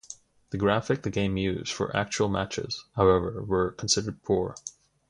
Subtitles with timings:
[0.49, 4.55] The graphics the game used for actual matches however were considered poor.